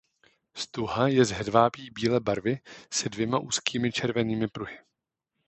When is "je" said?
1.07-1.25